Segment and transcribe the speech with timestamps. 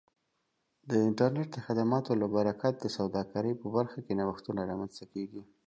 [0.89, 5.41] د انټرنیټ د خدماتو له برکت د سوداګرۍ په برخه کې نوښتونه رامنځته کیږي.